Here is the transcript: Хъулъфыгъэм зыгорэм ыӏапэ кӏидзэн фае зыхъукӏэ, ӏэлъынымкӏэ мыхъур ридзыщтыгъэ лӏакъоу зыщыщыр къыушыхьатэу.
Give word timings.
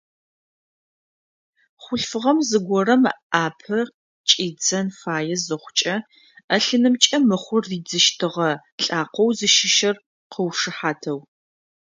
Хъулъфыгъэм 1.83 2.39
зыгорэм 2.49 3.03
ыӏапэ 3.11 3.79
кӏидзэн 4.27 4.87
фае 4.99 5.35
зыхъукӏэ, 5.45 5.95
ӏэлъынымкӏэ 6.47 7.17
мыхъур 7.27 7.63
ридзыщтыгъэ 7.69 8.49
лӏакъоу 8.83 9.29
зыщыщыр 9.37 9.95
къыушыхьатэу. 10.31 11.19